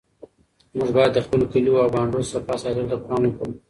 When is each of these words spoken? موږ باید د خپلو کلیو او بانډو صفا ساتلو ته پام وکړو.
موږ 0.77 0.89
باید 0.95 1.11
د 1.13 1.19
خپلو 1.25 1.45
کلیو 1.53 1.81
او 1.83 1.89
بانډو 1.93 2.27
صفا 2.31 2.55
ساتلو 2.61 2.89
ته 2.91 2.97
پام 3.05 3.21
وکړو. 3.25 3.51